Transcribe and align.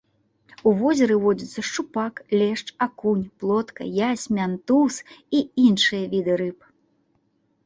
У 0.69 0.71
возеры 0.77 1.17
водзяцца 1.25 1.63
шчупак, 1.67 2.15
лешч, 2.43 2.63
акунь, 2.85 3.21
плотка, 3.43 3.81
язь, 4.09 4.25
мянтуз 4.39 4.95
і 5.37 5.45
іншыя 5.67 6.03
віды 6.17 6.33
рыб. 6.45 6.59